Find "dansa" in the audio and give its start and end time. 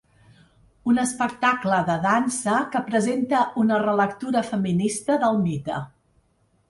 2.05-2.55